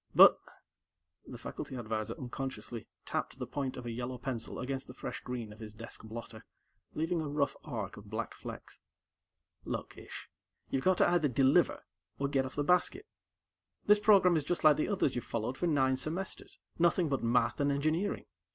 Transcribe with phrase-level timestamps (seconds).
[0.15, 0.39] "But"
[1.31, 5.53] The faculty advisor unconsciously tapped the point of a yellow pencil against the fresh green
[5.53, 6.43] of his desk blotter,
[6.95, 8.79] leaving a rough arc of black flecks.
[9.63, 10.27] "Look, Ish,
[10.71, 11.83] you've got to either deliver
[12.17, 13.05] or get off the basket.
[13.85, 17.59] This program is just like the others you've followed for nine semesters; nothing but math
[17.59, 18.25] and engineering.